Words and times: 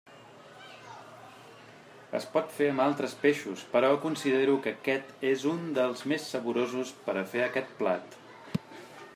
Es 2.19 2.25
pot 2.37 2.49
fer 2.61 2.69
amb 2.73 2.83
altres 2.87 3.13
peixos, 3.25 3.65
però 3.75 3.91
considero 4.07 4.57
que 4.65 4.75
aquest 4.77 5.25
és 5.33 5.47
un 5.53 5.63
dels 5.79 6.03
més 6.13 6.27
saborosos 6.33 6.97
per 7.07 7.17
a 7.21 7.27
fer 7.35 7.45
aquest 7.51 7.79
plat. 7.85 8.19